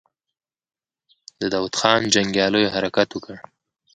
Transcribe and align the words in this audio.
د 1.39 1.41
داوود 1.53 1.73
خان 1.79 2.01
جنګياليو 2.13 2.71
حرکت 2.75 3.09
وکړ. 3.11 3.35